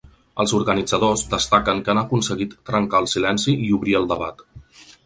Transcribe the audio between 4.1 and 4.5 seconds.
debat.